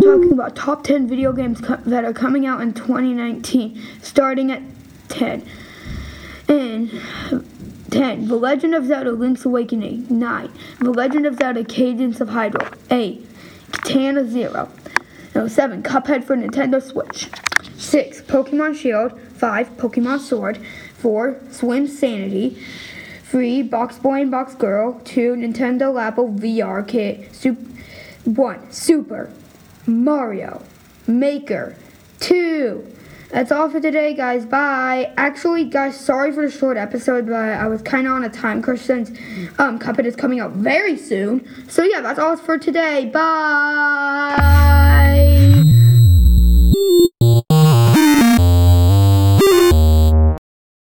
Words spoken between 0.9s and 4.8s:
video games that are coming out in 2019, starting at